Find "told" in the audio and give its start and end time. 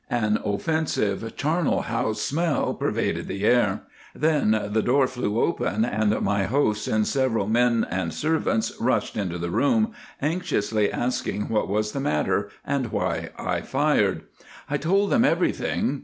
14.77-15.11